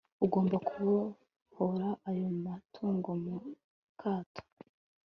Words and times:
Ugomba 0.25 0.55
kubohora 0.67 1.87
ayo 2.09 2.27
matungo 2.45 3.09
mu 3.23 3.35
kato 4.01 4.43